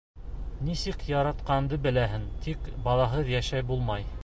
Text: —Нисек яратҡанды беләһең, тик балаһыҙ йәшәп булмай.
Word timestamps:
—Нисек 0.69 1.03
яратҡанды 1.09 1.79
беләһең, 1.85 2.27
тик 2.47 2.67
балаһыҙ 2.89 3.33
йәшәп 3.37 3.73
булмай. 3.75 4.11